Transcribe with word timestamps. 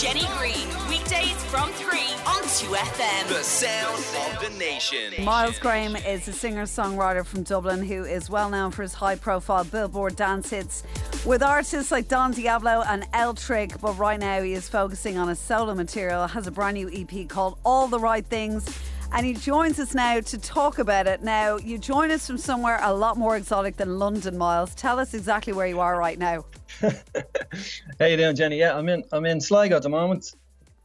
Jenny 0.00 0.26
Greene, 0.36 0.68
weekdays 0.88 1.40
from 1.44 1.70
3 1.70 1.98
on 2.26 2.42
2FM. 2.42 3.28
The 3.28 3.44
sound 3.44 4.04
of 4.26 4.42
the 4.42 4.58
nation. 4.58 5.24
Miles 5.24 5.60
Graham 5.60 5.94
is 5.94 6.26
a 6.26 6.32
singer 6.32 6.64
songwriter 6.64 7.24
from 7.24 7.44
Dublin 7.44 7.84
who 7.84 8.02
is 8.02 8.28
well 8.28 8.50
known 8.50 8.72
for 8.72 8.82
his 8.82 8.92
high 8.92 9.14
profile 9.14 9.62
Billboard 9.62 10.16
dance 10.16 10.50
hits 10.50 10.82
with 11.24 11.44
artists 11.44 11.92
like 11.92 12.08
Don 12.08 12.32
Diablo 12.32 12.82
and 12.88 13.06
El 13.12 13.34
Trick. 13.34 13.80
But 13.80 13.96
right 13.96 14.18
now 14.18 14.42
he 14.42 14.54
is 14.54 14.68
focusing 14.68 15.16
on 15.16 15.28
his 15.28 15.38
solo 15.38 15.74
material, 15.76 16.26
has 16.26 16.48
a 16.48 16.50
brand 16.50 16.74
new 16.74 16.90
EP 16.92 17.28
called 17.28 17.56
All 17.64 17.86
the 17.86 18.00
Right 18.00 18.26
Things. 18.26 18.66
And 19.14 19.24
he 19.24 19.34
joins 19.34 19.78
us 19.78 19.94
now 19.94 20.20
to 20.20 20.38
talk 20.38 20.78
about 20.78 21.06
it. 21.06 21.22
Now, 21.22 21.56
you 21.56 21.78
join 21.78 22.10
us 22.10 22.26
from 22.26 22.36
somewhere 22.36 22.80
a 22.82 22.92
lot 22.92 23.16
more 23.16 23.36
exotic 23.36 23.76
than 23.76 23.98
London, 23.98 24.36
Miles. 24.36 24.74
Tell 24.74 24.98
us 24.98 25.14
exactly 25.14 25.52
where 25.52 25.68
you 25.68 25.78
are 25.78 25.96
right 25.96 26.18
now. 26.18 26.44
How 26.80 28.06
you 28.06 28.16
doing, 28.16 28.34
Jenny? 28.34 28.58
Yeah, 28.58 28.76
I'm 28.76 28.88
in. 28.88 29.04
I'm 29.12 29.24
in 29.24 29.40
Sligo 29.40 29.76
at 29.76 29.82
the 29.82 29.88
moment. 29.88 30.34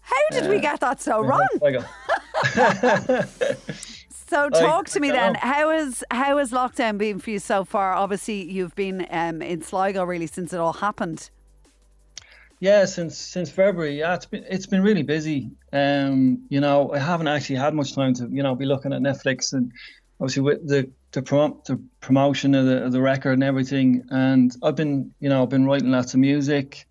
How 0.01 0.15
did 0.31 0.47
we 0.47 0.59
get 0.59 0.79
that 0.79 1.01
so 1.01 1.21
wrong? 1.21 1.45
Sligo. 1.57 1.83
So 4.29 4.47
talk 4.47 4.87
to 4.89 4.99
me 4.99 5.09
then. 5.09 5.33
know. 5.33 5.39
How 5.41 5.71
is 5.71 6.05
how 6.11 6.37
has 6.37 6.51
lockdown 6.51 6.99
been 6.99 7.17
for 7.17 7.31
you 7.31 7.39
so 7.39 7.65
far? 7.65 7.93
Obviously, 7.93 8.43
you've 8.43 8.75
been 8.75 9.07
um, 9.09 9.41
in 9.41 9.63
Sligo 9.63 10.03
really 10.03 10.27
since 10.27 10.53
it 10.53 10.59
all 10.59 10.73
happened. 10.73 11.31
Yeah, 12.59 12.85
since 12.85 13.17
since 13.17 13.49
February. 13.49 13.99
Yeah, 13.99 14.15
it's 14.15 14.25
been 14.25 14.43
it's 14.49 14.65
been 14.65 14.81
really 14.81 15.03
busy. 15.03 15.51
Um, 15.71 16.45
you 16.49 16.59
know, 16.59 16.91
I 16.91 16.99
haven't 16.99 17.29
actually 17.29 17.55
had 17.55 17.73
much 17.73 17.95
time 17.95 18.13
to 18.15 18.27
you 18.29 18.43
know 18.43 18.55
be 18.55 18.65
looking 18.65 18.91
at 18.91 19.01
Netflix 19.01 19.53
and 19.53 19.71
obviously 20.19 20.43
with 20.43 20.67
the 20.67 20.91
the, 21.11 21.21
prom- 21.21 21.61
the 21.65 21.81
promotion 22.01 22.53
of 22.55 22.65
the 22.65 22.83
of 22.83 22.91
the 22.91 23.01
record 23.01 23.33
and 23.33 23.43
everything. 23.43 24.03
And 24.09 24.53
I've 24.61 24.75
been 24.75 25.13
you 25.21 25.29
know 25.29 25.43
I've 25.43 25.49
been 25.49 25.65
writing 25.65 25.91
lots 25.91 26.13
of 26.13 26.19
music 26.19 26.85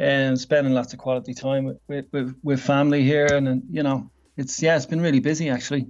and 0.00 0.38
spending 0.38 0.74
lots 0.74 0.92
of 0.92 0.98
quality 0.98 1.32
time 1.34 1.64
with 1.64 2.06
with, 2.12 2.34
with, 2.42 2.60
family 2.60 3.04
here. 3.04 3.26
And, 3.26 3.46
and 3.46 3.62
you 3.70 3.84
know, 3.84 4.10
it's 4.36 4.60
yeah, 4.60 4.76
it's 4.76 4.86
been 4.86 5.00
really 5.00 5.20
busy 5.20 5.48
actually. 5.48 5.86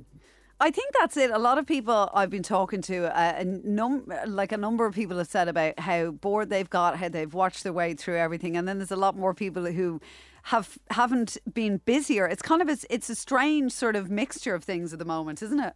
I 0.60 0.70
think 0.70 0.94
that's 0.98 1.16
it. 1.16 1.30
A 1.30 1.38
lot 1.38 1.58
of 1.58 1.66
people 1.66 2.10
I've 2.14 2.30
been 2.30 2.42
talking 2.42 2.80
to, 2.83 3.06
uh, 3.06 3.34
a 3.38 3.44
num- 3.44 4.10
like 4.27 4.52
a 4.52 4.56
number 4.56 4.86
of 4.86 4.94
people 4.94 5.19
have 5.19 5.27
said 5.27 5.48
about 5.48 5.78
how 5.80 6.12
bored 6.12 6.48
they've 6.48 6.70
got, 6.70 6.96
how 6.96 7.08
they've 7.08 7.33
watched 7.33 7.64
their 7.64 7.72
way 7.72 7.94
through 7.94 8.19
everything, 8.19 8.56
and 8.56 8.66
then 8.69 8.78
there's 8.78 8.92
a 8.92 8.96
lot 8.96 9.16
more 9.16 9.34
people 9.34 9.66
who 9.66 10.00
have 10.44 10.78
haven't 10.91 11.38
been 11.52 11.78
busier. 11.84 12.27
It's 12.27 12.42
kind 12.42 12.62
of 12.62 12.69
a, 12.69 12.77
it's 12.88 13.11
a 13.11 13.14
strange 13.14 13.72
sort 13.72 13.96
of 13.96 14.11
mixture 14.11 14.55
of 14.55 14.62
things 14.62 14.92
at 14.92 14.98
the 14.98 15.05
moment, 15.05 15.42
isn't 15.42 15.61
it? 15.61 15.74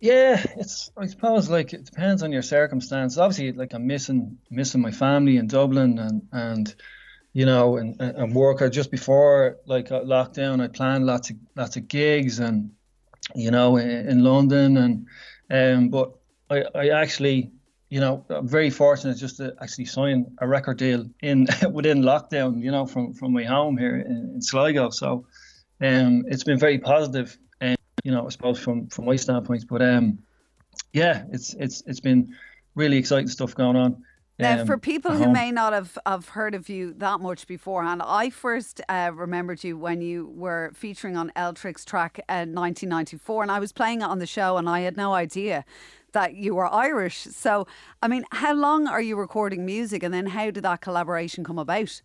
Yeah, 0.00 0.44
it's 0.56 0.90
I 0.96 1.06
suppose 1.06 1.48
like 1.48 1.72
it 1.72 1.84
depends 1.84 2.24
on 2.24 2.32
your 2.32 2.42
circumstance. 2.42 3.18
Obviously, 3.18 3.52
like 3.52 3.72
I'm 3.72 3.86
missing 3.86 4.38
missing 4.50 4.80
my 4.80 4.90
family 4.90 5.36
in 5.36 5.46
Dublin 5.46 5.98
and 6.00 6.22
and 6.32 6.74
you 7.32 7.46
know 7.46 7.76
and 7.76 8.00
and 8.00 8.34
work. 8.34 8.62
I 8.62 8.68
just 8.68 8.90
before 8.90 9.58
like 9.66 9.90
uh, 9.90 10.00
lockdown, 10.00 10.62
I 10.62 10.68
planned 10.68 11.06
lots 11.06 11.30
of 11.30 11.36
lots 11.56 11.76
of 11.76 11.88
gigs 11.88 12.38
and 12.38 12.70
you 13.34 13.50
know 13.50 13.76
in, 13.76 14.08
in 14.08 14.24
London 14.24 14.76
and 14.76 15.06
um. 15.50 15.88
But 15.88 16.12
I 16.50 16.64
I 16.74 16.88
actually 16.88 17.50
you 17.88 18.00
know 18.00 18.24
I'm 18.28 18.48
very 18.48 18.70
fortunate 18.70 19.16
just 19.16 19.36
to 19.38 19.54
actually 19.60 19.86
sign 19.86 20.26
a 20.38 20.48
record 20.48 20.78
deal 20.78 21.06
in 21.22 21.46
within 21.70 22.02
lockdown. 22.02 22.62
You 22.62 22.70
know 22.70 22.86
from 22.86 23.12
from 23.12 23.32
my 23.32 23.44
home 23.44 23.76
here 23.76 23.96
in, 23.96 24.32
in 24.34 24.42
Sligo. 24.42 24.90
So 24.90 25.26
um, 25.80 26.24
it's 26.28 26.44
been 26.44 26.58
very 26.58 26.78
positive 26.78 27.38
you 28.02 28.10
know, 28.10 28.26
I 28.26 28.28
suppose 28.30 28.58
from 28.58 28.88
from 28.88 29.06
my 29.06 29.16
standpoint. 29.16 29.66
But 29.68 29.82
um, 29.82 30.18
yeah, 30.92 31.24
it's 31.30 31.54
it's 31.54 31.82
it's 31.86 32.00
been 32.00 32.34
really 32.74 32.98
exciting 32.98 33.28
stuff 33.28 33.54
going 33.54 33.76
on. 33.76 34.02
Now, 34.42 34.60
um, 34.60 34.66
for 34.66 34.78
people 34.78 35.12
who 35.12 35.24
home. 35.24 35.32
may 35.32 35.50
not 35.50 35.72
have, 35.72 35.98
have 36.04 36.28
heard 36.28 36.54
of 36.54 36.68
you 36.68 36.94
that 36.98 37.20
much 37.20 37.46
beforehand, 37.46 38.02
I 38.04 38.30
first 38.30 38.80
uh, 38.88 39.10
remembered 39.14 39.64
you 39.64 39.76
when 39.78 40.00
you 40.00 40.32
were 40.34 40.72
featuring 40.74 41.16
on 41.16 41.32
Eltrix 41.36 41.84
track 41.84 42.18
uh, 42.28 42.44
1994, 42.46 43.42
and 43.42 43.50
I 43.50 43.58
was 43.58 43.72
playing 43.72 44.02
it 44.02 44.04
on 44.04 44.18
the 44.18 44.26
show, 44.26 44.56
and 44.56 44.68
I 44.68 44.80
had 44.80 44.96
no 44.96 45.14
idea 45.14 45.64
that 46.12 46.34
you 46.34 46.54
were 46.54 46.66
Irish. 46.66 47.18
So, 47.18 47.66
I 48.02 48.08
mean, 48.08 48.24
how 48.32 48.54
long 48.54 48.86
are 48.86 49.00
you 49.00 49.16
recording 49.16 49.64
music, 49.64 50.02
and 50.02 50.12
then 50.12 50.26
how 50.26 50.50
did 50.50 50.64
that 50.64 50.80
collaboration 50.80 51.44
come 51.44 51.58
about? 51.58 52.02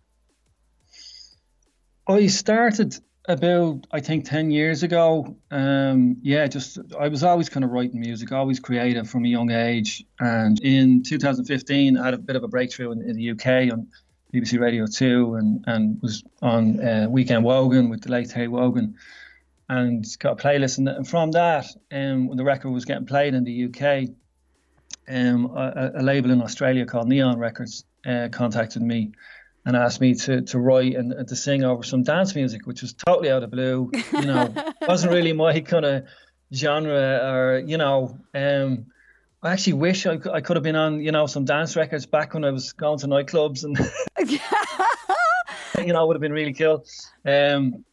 I 2.07 2.27
started 2.27 2.97
about 3.27 3.85
I 3.91 3.99
think 3.99 4.25
ten 4.25 4.51
years 4.51 4.83
ago. 4.83 5.35
Um, 5.51 6.17
yeah, 6.21 6.47
just 6.47 6.79
I 6.99 7.07
was 7.09 7.23
always 7.23 7.49
kind 7.49 7.63
of 7.63 7.71
writing 7.71 7.99
music, 7.99 8.31
always 8.31 8.59
creative 8.59 9.09
from 9.09 9.25
a 9.25 9.27
young 9.27 9.51
age. 9.51 10.05
And 10.19 10.59
in 10.61 11.03
2015, 11.03 11.97
I 11.97 12.05
had 12.05 12.13
a 12.13 12.17
bit 12.17 12.35
of 12.35 12.43
a 12.43 12.47
breakthrough 12.47 12.91
in, 12.91 13.01
in 13.01 13.15
the 13.15 13.31
UK 13.31 13.71
on 13.71 13.87
BBC 14.33 14.59
Radio 14.59 14.85
Two, 14.87 15.35
and 15.35 15.63
and 15.67 16.01
was 16.01 16.23
on 16.41 16.79
uh, 16.79 17.07
Weekend 17.09 17.43
Wogan 17.43 17.89
with 17.89 18.01
the 18.01 18.11
late 18.11 18.29
Terry 18.29 18.47
Wogan, 18.47 18.95
and 19.69 20.05
got 20.19 20.39
a 20.39 20.43
playlist. 20.43 20.77
And, 20.77 20.87
and 20.87 21.07
from 21.07 21.31
that, 21.31 21.65
um, 21.91 22.27
when 22.27 22.37
the 22.37 22.45
record 22.45 22.71
was 22.71 22.85
getting 22.85 23.05
played 23.05 23.33
in 23.33 23.43
the 23.43 23.65
UK, 23.65 24.09
um, 25.09 25.45
a, 25.55 25.91
a 25.95 26.03
label 26.03 26.31
in 26.31 26.41
Australia 26.41 26.85
called 26.85 27.07
Neon 27.07 27.37
Records 27.37 27.83
uh, 28.05 28.29
contacted 28.31 28.81
me 28.81 29.11
and 29.67 29.75
asked 29.75 29.99
me 29.99 30.15
to, 30.15 30.41
to 30.43 30.59
write 30.59 30.95
and, 30.95 31.11
and 31.11 31.27
to 31.27 31.35
sing 31.35 31.65
over 31.65 31.83
some 31.83 32.01
dance 32.01 32.33
music, 32.33 32.65
which 32.65 32.81
was 32.81 32.93
totally 32.93 33.29
out 33.29 33.43
of 33.43 33.51
blue. 33.51 33.91
You 34.13 34.21
know, 34.25 34.53
wasn't 34.87 35.11
really 35.11 35.33
my 35.33 35.59
kind 35.59 35.83
of 35.83 36.05
genre 36.53 37.19
or, 37.21 37.59
you 37.59 37.77
know, 37.77 38.17
um, 38.33 38.85
I 39.43 39.51
actually 39.51 39.73
wish 39.73 40.05
I, 40.05 40.19
I 40.31 40.39
could 40.39 40.55
have 40.55 40.63
been 40.63 40.77
on, 40.77 41.01
you 41.01 41.11
know, 41.11 41.27
some 41.27 41.43
dance 41.43 41.75
records 41.75 42.05
back 42.05 42.33
when 42.33 42.45
I 42.45 42.51
was 42.51 42.71
going 42.71 42.99
to 42.99 43.07
nightclubs 43.07 43.65
and, 43.65 43.77
you 45.85 45.91
know, 45.91 46.07
would 46.07 46.15
have 46.15 46.21
been 46.21 46.31
really 46.31 46.53
cool. 46.53 46.85
Um, 47.25 47.83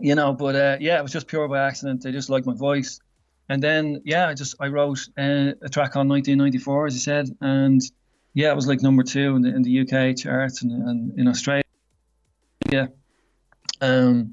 you 0.00 0.14
know, 0.14 0.32
but 0.32 0.56
uh, 0.56 0.76
yeah, 0.80 0.98
it 0.98 1.02
was 1.02 1.12
just 1.12 1.26
pure 1.26 1.46
by 1.48 1.66
accident. 1.66 2.02
They 2.02 2.12
just 2.12 2.30
liked 2.30 2.46
my 2.46 2.54
voice. 2.54 2.98
And 3.50 3.62
then, 3.62 4.00
yeah, 4.06 4.26
I 4.26 4.32
just, 4.32 4.54
I 4.58 4.68
wrote 4.68 5.00
uh, 5.18 5.52
a 5.60 5.68
track 5.68 5.96
on 5.96 6.08
1994, 6.08 6.86
as 6.86 6.94
you 6.94 7.00
said, 7.00 7.28
and 7.42 7.82
yeah, 8.34 8.50
it 8.52 8.56
was 8.56 8.66
like 8.66 8.80
number 8.82 9.02
two 9.02 9.36
in 9.36 9.42
the, 9.42 9.48
in 9.54 9.62
the 9.62 9.80
UK 9.80 10.16
charts 10.16 10.62
and, 10.62 10.70
and 10.72 11.18
in 11.18 11.26
Australia. 11.28 11.64
Yeah. 12.70 12.86
Um, 13.80 14.32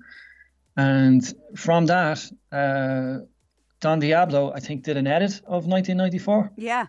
and 0.76 1.24
from 1.56 1.86
that, 1.88 2.20
uh, 2.52 3.26
Don 3.80 4.00
Diablo, 4.00 4.52
I 4.54 4.60
think, 4.60 4.84
did 4.84 4.98
an 4.98 5.08
edit 5.08 5.42
of 5.46 5.66
1994, 5.68 6.52
Yeah. 6.58 6.88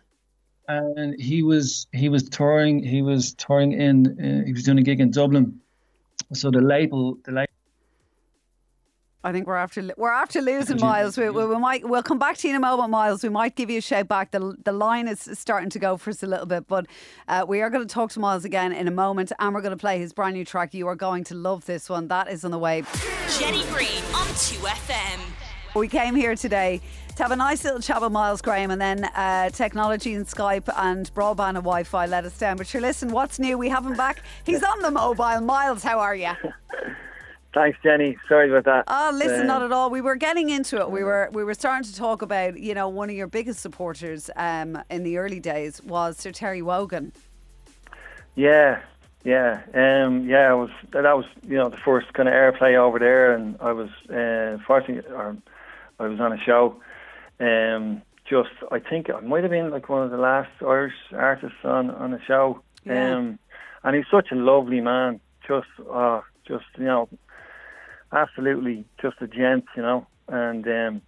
and 0.68 1.18
he 1.20 1.42
was 1.42 1.86
he 1.92 2.08
was 2.08 2.28
touring. 2.28 2.82
He 2.82 3.02
was 3.02 3.34
touring 3.34 3.72
in. 3.72 4.06
Uh, 4.18 4.44
he 4.46 4.52
was 4.52 4.64
doing 4.64 4.78
a 4.78 4.82
gig 4.82 5.00
in 5.00 5.10
Dublin. 5.10 5.60
So 6.32 6.50
the 6.50 6.60
label, 6.60 7.18
the 7.24 7.32
label. 7.32 7.47
I 9.24 9.32
think 9.32 9.48
we're 9.48 9.56
after 9.56 9.82
we're 9.96 10.12
after 10.12 10.40
losing 10.40 10.78
Miles. 10.78 11.18
We, 11.18 11.28
we, 11.30 11.44
we 11.44 11.58
might 11.58 11.88
we'll 11.88 12.04
come 12.04 12.20
back 12.20 12.36
to 12.38 12.48
you 12.48 12.54
in 12.54 12.56
a 12.56 12.64
moment, 12.64 12.90
Miles. 12.90 13.24
We 13.24 13.28
might 13.28 13.56
give 13.56 13.68
you 13.68 13.78
a 13.78 13.82
shout 13.82 14.06
back. 14.06 14.30
The 14.30 14.54
the 14.64 14.70
line 14.70 15.08
is 15.08 15.28
starting 15.34 15.70
to 15.70 15.78
go 15.80 15.96
for 15.96 16.10
us 16.10 16.22
a 16.22 16.26
little 16.26 16.46
bit, 16.46 16.68
but 16.68 16.86
uh, 17.26 17.44
we 17.46 17.60
are 17.60 17.68
going 17.68 17.86
to 17.86 17.92
talk 17.92 18.12
to 18.12 18.20
Miles 18.20 18.44
again 18.44 18.72
in 18.72 18.86
a 18.86 18.92
moment, 18.92 19.32
and 19.40 19.54
we're 19.54 19.60
going 19.60 19.76
to 19.76 19.80
play 19.80 19.98
his 19.98 20.12
brand 20.12 20.34
new 20.34 20.44
track. 20.44 20.72
You 20.72 20.86
are 20.86 20.94
going 20.94 21.24
to 21.24 21.34
love 21.34 21.66
this 21.66 21.88
one. 21.88 22.06
That 22.08 22.30
is 22.30 22.44
on 22.44 22.52
the 22.52 22.58
way. 22.58 22.84
Jenny 23.38 23.64
Greene 23.72 24.04
on 24.14 24.26
2FM. 24.28 25.20
We 25.74 25.88
came 25.88 26.14
here 26.14 26.36
today 26.36 26.80
to 27.16 27.22
have 27.24 27.32
a 27.32 27.36
nice 27.36 27.64
little 27.64 27.80
chat 27.80 28.00
with 28.00 28.12
Miles 28.12 28.40
Graham, 28.40 28.70
and 28.70 28.80
then 28.80 29.04
uh, 29.04 29.50
technology 29.50 30.14
and 30.14 30.26
Skype 30.26 30.72
and 30.76 31.12
broadband 31.12 31.48
and 31.48 31.56
Wi-Fi 31.58 32.06
let 32.06 32.24
us 32.24 32.38
down. 32.38 32.56
But 32.56 32.68
sure, 32.68 32.80
listen, 32.80 33.10
what's 33.10 33.40
new? 33.40 33.58
We 33.58 33.68
have 33.68 33.84
him 33.84 33.96
back. 33.96 34.22
He's 34.44 34.62
on 34.74 34.80
the 34.80 34.92
mobile. 34.92 35.40
Miles, 35.40 35.82
how 35.82 35.98
are 35.98 36.14
you? 36.14 36.30
Thanks, 37.58 37.76
Jenny. 37.82 38.16
Sorry 38.28 38.48
about 38.48 38.66
that. 38.66 38.84
Oh, 38.86 39.10
listen, 39.12 39.40
Uh, 39.40 39.54
not 39.54 39.62
at 39.62 39.72
all. 39.72 39.90
We 39.90 40.00
were 40.00 40.14
getting 40.14 40.48
into 40.48 40.80
it. 40.80 40.92
We 40.92 41.02
were 41.02 41.28
we 41.32 41.42
were 41.42 41.54
starting 41.54 41.82
to 41.90 41.96
talk 41.96 42.22
about, 42.22 42.56
you 42.56 42.72
know, 42.72 42.88
one 42.88 43.10
of 43.10 43.16
your 43.16 43.26
biggest 43.26 43.58
supporters 43.58 44.30
um, 44.36 44.80
in 44.90 45.02
the 45.02 45.18
early 45.18 45.40
days 45.40 45.82
was 45.82 46.16
Sir 46.18 46.30
Terry 46.30 46.62
Wogan. 46.62 47.12
Yeah, 48.36 48.80
yeah, 49.24 49.62
um, 49.74 50.28
yeah. 50.28 50.50
I 50.50 50.54
was 50.54 50.70
that 50.92 51.02
was 51.02 51.24
you 51.48 51.56
know 51.56 51.68
the 51.68 51.78
first 51.78 52.12
kind 52.12 52.28
of 52.28 52.32
airplay 52.32 52.76
over 52.76 53.00
there, 53.00 53.34
and 53.34 53.56
I 53.60 53.72
was 53.72 53.90
uh, 54.08 54.62
fortunately, 54.64 55.12
or 55.12 55.36
I 55.98 56.06
was 56.06 56.20
on 56.20 56.32
a 56.32 56.38
show. 56.38 56.76
Um, 57.40 58.02
just 58.24 58.50
I 58.70 58.78
think 58.78 59.10
I 59.10 59.18
might 59.18 59.42
have 59.42 59.50
been 59.50 59.70
like 59.70 59.88
one 59.88 60.04
of 60.04 60.12
the 60.12 60.16
last 60.16 60.52
Irish 60.60 60.94
artists 61.12 61.58
on 61.64 61.90
on 61.90 62.14
a 62.14 62.22
show. 62.24 62.62
Yeah. 62.84 63.16
Um, 63.16 63.40
and 63.82 63.96
he's 63.96 64.06
such 64.12 64.30
a 64.30 64.36
lovely 64.36 64.80
man. 64.80 65.18
Just, 65.44 65.66
uh, 65.90 66.20
just 66.46 66.66
you 66.76 66.84
know, 66.84 67.08
absolutely 68.12 68.84
just 69.00 69.16
a 69.20 69.26
gent, 69.26 69.64
you 69.76 69.82
know, 69.82 70.06
and 70.28 70.66
um, 70.66 71.02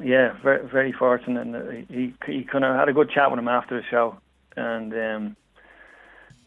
yeah, 0.00 0.32
very 0.42 0.66
very 0.68 0.92
fortunate. 0.92 1.46
And 1.46 1.86
he 1.88 2.14
he 2.26 2.44
kind 2.44 2.64
of 2.64 2.76
had 2.76 2.88
a 2.88 2.92
good 2.92 3.10
chat 3.10 3.30
with 3.30 3.38
him 3.38 3.48
after 3.48 3.80
the 3.80 3.86
show, 3.90 4.16
and 4.56 4.92
um, 4.92 5.36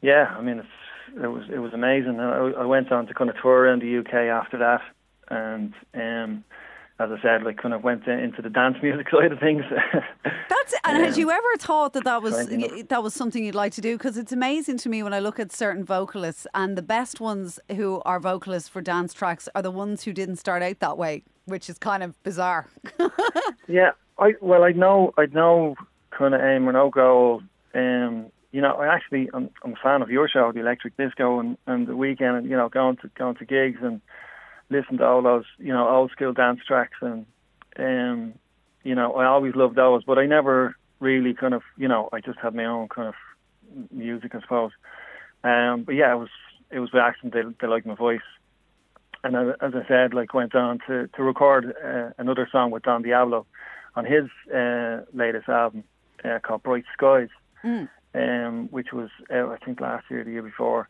yeah, 0.01 0.35
I 0.37 0.41
mean 0.41 0.59
it's 0.59 1.23
it 1.23 1.27
was 1.27 1.43
it 1.51 1.59
was 1.59 1.73
amazing. 1.73 2.19
And 2.19 2.21
I, 2.21 2.61
I 2.61 2.65
went 2.65 2.91
on 2.91 3.07
to 3.07 3.13
kind 3.13 3.29
of 3.29 3.35
tour 3.41 3.61
around 3.61 3.81
the 3.81 3.97
UK 3.99 4.13
after 4.13 4.57
that, 4.59 4.81
and 5.29 5.73
um, 5.93 6.43
as 6.97 7.09
I 7.11 7.21
said, 7.21 7.43
like 7.43 7.57
kind 7.57 7.73
of 7.73 7.83
went 7.83 8.07
into 8.07 8.41
the 8.41 8.49
dance 8.49 8.77
music 8.83 9.07
side 9.09 9.31
of 9.31 9.39
things. 9.39 9.63
That's 10.23 10.75
and 10.85 10.97
um, 10.97 11.03
had 11.03 11.17
you 11.17 11.29
ever 11.29 11.57
thought 11.57 11.93
that 11.93 12.05
that 12.05 12.21
was 12.21 12.47
that 12.87 13.03
was 13.03 13.13
something 13.13 13.43
you'd 13.43 13.55
like 13.55 13.73
to 13.73 13.81
do? 13.81 13.97
Because 13.97 14.17
it's 14.17 14.31
amazing 14.31 14.77
to 14.79 14.89
me 14.89 15.03
when 15.03 15.13
I 15.13 15.19
look 15.19 15.39
at 15.39 15.51
certain 15.51 15.83
vocalists, 15.83 16.47
and 16.53 16.77
the 16.77 16.81
best 16.81 17.19
ones 17.19 17.59
who 17.75 18.01
are 18.05 18.19
vocalists 18.19 18.69
for 18.69 18.81
dance 18.81 19.13
tracks 19.13 19.49
are 19.55 19.61
the 19.61 19.71
ones 19.71 20.03
who 20.03 20.13
didn't 20.13 20.37
start 20.37 20.63
out 20.63 20.79
that 20.79 20.97
way, 20.97 21.23
which 21.45 21.69
is 21.69 21.77
kind 21.77 22.01
of 22.01 22.21
bizarre. 22.23 22.67
yeah, 23.67 23.91
I 24.17 24.35
well, 24.39 24.63
I 24.63 24.71
know, 24.71 25.13
I 25.17 25.25
know, 25.25 25.75
kind 26.11 26.33
of 26.33 26.41
aim 26.41 26.67
or 26.67 26.71
no 26.71 26.89
goal. 26.89 27.41
Um, 27.73 28.27
you 28.53 28.61
know, 28.61 28.75
I 28.75 28.87
actually 28.87 29.29
I'm, 29.33 29.49
I'm 29.65 29.73
a 29.73 29.83
fan 29.83 30.01
of 30.01 30.09
your 30.09 30.29
show, 30.29 30.53
the 30.53 30.61
Electric 30.61 30.95
Disco, 30.95 31.39
and 31.41 31.57
and 31.67 31.87
the 31.87 31.95
weekend, 31.97 32.37
and 32.37 32.49
you 32.49 32.55
know, 32.55 32.69
going 32.69 32.95
to 32.97 33.09
going 33.17 33.35
to 33.35 33.45
gigs 33.45 33.79
and 33.81 33.99
listen 34.69 34.97
to 34.97 35.05
all 35.05 35.21
those, 35.21 35.45
you 35.57 35.73
know, 35.73 35.87
old 35.87 36.11
school 36.11 36.33
dance 36.33 36.61
tracks 36.67 36.97
and 37.01 37.25
um 37.77 38.33
you 38.85 38.93
know, 38.93 39.13
I 39.13 39.25
always 39.25 39.55
loved 39.55 39.75
those, 39.75 40.03
but 40.03 40.19
I 40.19 40.27
never 40.27 40.75
really 40.99 41.33
kind 41.33 41.55
of, 41.55 41.63
you 41.75 41.87
know, 41.87 42.07
I 42.13 42.21
just 42.21 42.37
had 42.39 42.53
my 42.53 42.65
own 42.65 42.87
kind 42.87 43.07
of 43.07 43.15
music, 43.91 44.35
I 44.35 44.41
suppose. 44.41 44.71
Um, 45.43 45.83
but 45.83 45.95
yeah, 45.95 46.13
it 46.13 46.17
was 46.17 46.29
it 46.71 46.79
was 46.79 46.91
by 46.91 46.99
accident 46.99 47.33
they, 47.33 47.41
they 47.59 47.67
liked 47.67 47.85
my 47.85 47.95
voice, 47.95 48.27
and 49.23 49.35
as, 49.35 49.55
as 49.61 49.73
I 49.75 49.87
said, 49.87 50.13
like 50.13 50.33
went 50.33 50.55
on 50.55 50.79
to 50.87 51.07
to 51.07 51.23
record 51.23 51.75
uh, 51.83 52.09
another 52.17 52.47
song 52.51 52.71
with 52.71 52.83
Don 52.83 53.01
Diablo 53.01 53.45
on 53.95 54.05
his 54.05 54.25
uh, 54.53 55.01
latest 55.13 55.49
album 55.49 55.83
uh, 56.23 56.39
called 56.39 56.63
Bright 56.63 56.85
Skies, 56.93 57.29
mm. 57.63 57.89
um, 58.13 58.67
which 58.71 58.93
was 58.93 59.09
out 59.31 59.51
I 59.51 59.63
think 59.63 59.81
last 59.81 60.05
year, 60.09 60.23
the 60.23 60.31
year 60.31 60.43
before. 60.43 60.89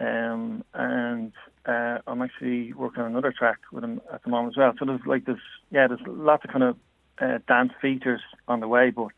Um, 0.00 0.64
and 0.74 1.32
uh, 1.66 1.98
I'm 2.06 2.22
actually 2.22 2.72
working 2.72 3.02
on 3.02 3.10
another 3.10 3.32
track 3.36 3.58
with 3.72 3.84
him 3.84 4.00
at 4.12 4.22
the 4.22 4.30
moment 4.30 4.54
as 4.54 4.58
well. 4.58 4.72
So 4.78 4.84
there's 4.84 5.00
like 5.06 5.24
this, 5.24 5.38
yeah, 5.70 5.86
there's 5.88 6.00
lots 6.06 6.44
of 6.44 6.50
kind 6.50 6.64
of 6.64 6.76
uh, 7.20 7.38
dance 7.48 7.72
features 7.80 8.20
on 8.46 8.60
the 8.60 8.68
way, 8.68 8.90
but. 8.90 9.08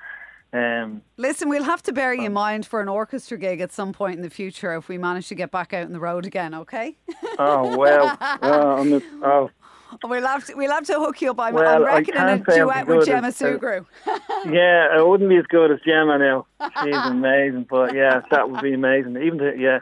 Um, 0.53 1.03
Listen, 1.17 1.49
we'll 1.49 1.63
have 1.63 1.81
to 1.85 1.93
bear 1.93 2.13
you 2.13 2.25
in 2.25 2.33
mind 2.33 2.67
for 2.67 2.81
an 2.81 2.89
orchestra 2.89 3.39
gig 3.39 3.61
at 3.61 3.71
some 3.71 3.93
point 3.93 4.17
in 4.17 4.23
the 4.23 4.31
future 4.31 4.75
if 4.75 4.89
we 4.89 4.99
manage 4.99 5.29
to 5.29 5.37
get 5.37 5.53
back 5.53 5.73
out 5.73 5.85
on 5.87 5.93
the 5.93 6.01
road 6.01 6.27
again. 6.27 6.55
Okay? 6.55 6.97
oh 7.39 7.77
well, 7.77 8.19
well 8.43 8.85
the, 8.85 9.03
oh. 9.23 9.51
We'll 10.05 10.27
have 10.27 10.47
to 10.47 10.55
we'll 10.55 10.71
have 10.71 10.87
to 10.87 10.95
hook 10.95 11.21
you 11.21 11.31
up. 11.31 11.41
I'm, 11.41 11.55
well, 11.55 11.77
I'm 11.77 11.85
reckoning 11.85 12.21
a 12.21 12.39
duet 12.39 12.87
with 12.87 13.07
Gemma 13.07 13.29
as, 13.29 13.39
Sugrue. 13.39 13.85
Uh, 14.07 14.19
yeah, 14.51 14.99
it 14.99 15.07
wouldn't 15.07 15.29
be 15.29 15.37
as 15.37 15.47
good 15.47 15.71
as 15.71 15.79
Gemma 15.85 16.19
now. 16.19 16.47
She's 16.83 16.95
amazing, 17.05 17.67
but 17.69 17.95
yeah, 17.95 18.23
that 18.31 18.51
would 18.51 18.63
be 18.63 18.73
amazing. 18.73 19.17
Even 19.17 19.39
to, 19.39 19.57
yeah. 19.59 19.81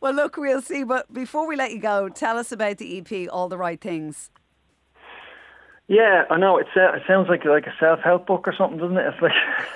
Well, 0.00 0.12
look, 0.12 0.36
we'll 0.36 0.62
see. 0.62 0.84
But 0.84 1.12
before 1.12 1.46
we 1.46 1.56
let 1.56 1.72
you 1.72 1.80
go, 1.80 2.08
tell 2.08 2.38
us 2.38 2.52
about 2.52 2.78
the 2.78 2.98
EP, 2.98 3.28
All 3.32 3.48
the 3.48 3.58
Right 3.58 3.80
Things. 3.80 4.30
Yeah, 5.88 6.24
I 6.28 6.36
know. 6.36 6.58
It's, 6.58 6.68
uh, 6.76 6.92
it 6.92 7.02
sounds 7.08 7.28
like 7.30 7.46
like 7.46 7.66
a 7.66 7.74
self 7.80 8.00
help 8.00 8.26
book 8.26 8.46
or 8.46 8.54
something, 8.56 8.78
doesn't 8.78 8.98
it? 8.98 9.06
It's 9.14 9.22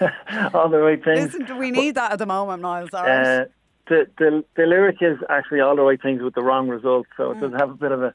like 0.00 0.54
all 0.54 0.68
the 0.68 0.78
right 0.78 1.02
things. 1.02 1.34
Listen, 1.34 1.58
we 1.58 1.70
need 1.70 1.94
that 1.94 2.12
at 2.12 2.18
the 2.18 2.26
moment, 2.26 2.60
Miles. 2.60 2.92
Uh, 2.92 3.46
the, 3.88 4.06
the 4.18 4.44
the 4.54 4.66
lyric 4.66 4.98
is 5.00 5.18
actually 5.30 5.60
all 5.60 5.74
the 5.74 5.82
right 5.82 6.00
things 6.00 6.22
with 6.22 6.34
the 6.34 6.42
wrong 6.42 6.68
result, 6.68 7.06
so 7.16 7.30
it 7.30 7.38
mm. 7.38 7.40
does 7.40 7.52
have 7.58 7.70
a 7.70 7.74
bit 7.74 7.92
of 7.92 8.02
a. 8.02 8.14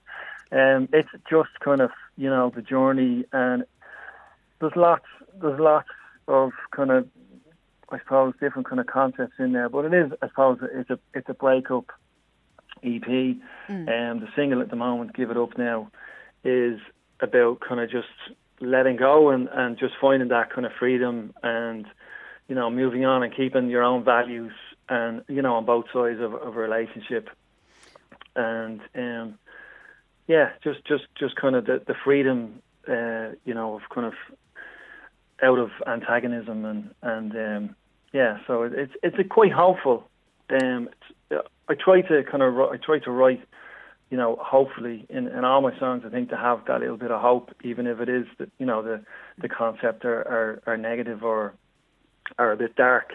Um, 0.51 0.87
it's 0.93 1.09
just 1.29 1.49
kind 1.59 1.81
of 1.81 1.89
you 2.17 2.29
know 2.29 2.51
the 2.55 2.61
journey, 2.61 3.25
and 3.33 3.63
there's 4.59 4.75
lots 4.75 5.05
there's 5.41 5.59
lots 5.59 5.89
of 6.27 6.51
kind 6.71 6.91
of 6.91 7.07
I 7.89 7.99
suppose 7.99 8.33
different 8.39 8.67
kind 8.67 8.79
of 8.79 8.87
concepts 8.87 9.35
in 9.39 9.53
there, 9.53 9.69
but 9.69 9.85
it 9.85 9.93
is 9.93 10.11
I 10.21 10.27
suppose 10.27 10.59
it's 10.61 10.89
a 10.89 10.99
it's 11.13 11.29
a 11.29 11.33
breakup 11.33 11.85
EP, 12.83 13.01
mm. 13.01 13.39
and 13.67 13.89
um, 13.89 14.19
the 14.19 14.27
single 14.35 14.61
at 14.61 14.69
the 14.69 14.75
moment, 14.75 15.15
"Give 15.15 15.31
It 15.31 15.37
Up 15.37 15.57
Now," 15.57 15.89
is 16.43 16.79
about 17.19 17.59
kind 17.59 17.81
of 17.81 17.89
just 17.89 18.07
letting 18.59 18.95
go 18.97 19.29
and 19.29 19.47
and 19.51 19.77
just 19.77 19.93
finding 19.99 20.29
that 20.29 20.51
kind 20.51 20.65
of 20.65 20.71
freedom 20.79 21.33
and 21.43 21.85
you 22.47 22.55
know 22.55 22.69
moving 22.69 23.05
on 23.05 23.23
and 23.23 23.35
keeping 23.35 23.69
your 23.69 23.83
own 23.83 24.03
values 24.03 24.53
and 24.89 25.23
you 25.27 25.41
know 25.41 25.55
on 25.55 25.65
both 25.65 25.85
sides 25.93 26.19
of, 26.19 26.33
of 26.33 26.55
a 26.55 26.59
relationship 26.59 27.29
and 28.35 28.81
um 28.95 29.37
yeah 30.27 30.49
just 30.63 30.83
just 30.85 31.03
just 31.19 31.35
kind 31.35 31.55
of 31.55 31.65
the 31.65 31.81
the 31.85 31.95
freedom 32.03 32.61
uh 32.87 33.29
you 33.45 33.53
know 33.53 33.75
of 33.75 33.81
kind 33.93 34.07
of 34.07 34.13
out 35.41 35.59
of 35.59 35.69
antagonism 35.85 36.65
and 36.65 36.93
and 37.01 37.31
um, 37.35 37.75
yeah, 38.13 38.37
so 38.47 38.63
it, 38.63 38.73
it's 38.73 38.93
it's 39.03 39.19
a 39.19 39.23
quite 39.23 39.51
hopeful. 39.51 40.07
Um, 40.49 40.89
I 41.31 41.73
try 41.73 42.01
to 42.01 42.23
kind 42.23 42.41
of 42.41 42.57
I 42.57 42.77
try 42.77 42.99
to 42.99 43.11
write, 43.11 43.41
you 44.09 44.17
know, 44.17 44.37
hopefully 44.41 45.05
in, 45.09 45.27
in 45.27 45.43
all 45.43 45.61
my 45.61 45.77
songs. 45.77 46.03
I 46.05 46.09
think 46.09 46.29
to 46.29 46.37
have 46.37 46.65
that 46.67 46.79
little 46.79 46.97
bit 46.97 47.11
of 47.11 47.21
hope, 47.21 47.51
even 47.63 47.85
if 47.87 47.99
it 47.99 48.09
is 48.09 48.25
that 48.39 48.49
you 48.57 48.65
know 48.65 48.81
the 48.81 49.03
the 49.37 49.49
concept 49.49 50.05
are 50.05 50.21
are, 50.21 50.61
are 50.65 50.77
negative 50.77 51.23
or 51.23 51.53
are 52.37 52.51
a 52.51 52.57
bit 52.57 52.75
dark. 52.75 53.11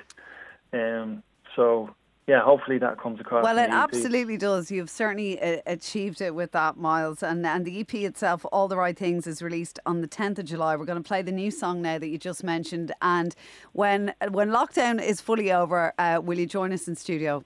Um, 0.72 1.22
so 1.56 1.94
yeah, 2.28 2.40
hopefully 2.40 2.78
that 2.78 3.00
comes 3.00 3.20
across. 3.20 3.42
Well, 3.42 3.58
it 3.58 3.70
absolutely 3.70 4.36
does. 4.36 4.70
You've 4.70 4.90
certainly 4.90 5.40
uh, 5.42 5.60
achieved 5.66 6.20
it 6.20 6.34
with 6.34 6.52
that, 6.52 6.76
Miles. 6.76 7.22
And 7.22 7.44
and 7.44 7.64
the 7.64 7.80
EP 7.80 7.94
itself, 7.94 8.46
All 8.52 8.69
the 8.69 8.76
Right 8.76 8.96
Things, 8.96 9.26
is 9.26 9.42
released 9.42 9.80
on 9.86 10.02
the 10.02 10.08
10th 10.08 10.38
of 10.38 10.44
July. 10.44 10.76
We're 10.76 10.84
going 10.84 11.02
to 11.02 11.06
play 11.06 11.22
the 11.22 11.32
new 11.32 11.50
song 11.50 11.82
now 11.82 11.98
that 11.98 12.06
you 12.06 12.19
just 12.19 12.44
mentioned. 12.44 12.92
And 13.02 13.34
when 13.72 14.14
when 14.30 14.50
lockdown 14.50 15.02
is 15.02 15.20
fully 15.20 15.50
over, 15.50 15.92
uh, 15.98 16.20
will 16.22 16.38
you 16.38 16.46
join 16.46 16.72
us 16.72 16.86
in 16.86 16.94
studio? 16.94 17.44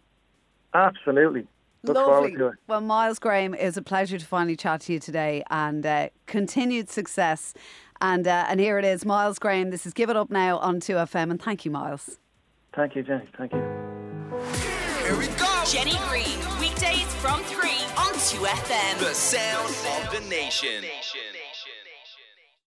Absolutely. 0.74 1.46
Look 1.82 1.96
Lovely. 1.96 2.36
Well, 2.66 2.80
Miles 2.80 3.18
Graham, 3.18 3.54
is 3.54 3.76
a 3.76 3.82
pleasure 3.82 4.18
to 4.18 4.26
finally 4.26 4.56
chat 4.56 4.82
to 4.82 4.92
you 4.92 4.98
today, 4.98 5.42
and 5.50 5.86
uh, 5.86 6.08
continued 6.26 6.90
success. 6.90 7.54
And 8.02 8.26
uh, 8.26 8.44
and 8.48 8.60
here 8.60 8.78
it 8.78 8.84
is, 8.84 9.06
Miles 9.06 9.38
Graham. 9.38 9.70
This 9.70 9.86
is 9.86 9.94
Give 9.94 10.10
It 10.10 10.16
Up 10.16 10.30
Now 10.30 10.58
on 10.58 10.80
2FM, 10.80 11.30
and 11.30 11.42
thank 11.42 11.64
you, 11.64 11.70
Miles. 11.70 12.18
Thank 12.74 12.94
you, 12.94 13.02
Jenny. 13.02 13.26
Thank 13.38 13.52
you. 13.54 13.85
Here 15.16 15.30
we 15.30 15.34
go. 15.38 15.62
Jenny 15.64 15.96
Greene, 16.08 16.38
weekdays 16.60 17.10
from 17.14 17.40
3 17.44 17.70
on 17.96 18.12
2FM. 18.12 18.98
The 18.98 19.14
sound 19.14 19.74
of 20.04 20.12
the 20.12 20.28
nation. 20.28 20.84